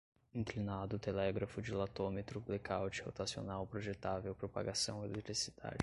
inclinado, 0.33 0.97
telégrafo, 0.97 1.61
dilatômetro, 1.61 2.39
blecaute, 2.41 3.03
rotacional, 3.03 3.67
projetável, 3.67 4.33
propagação, 4.33 5.05
eletricidade 5.05 5.77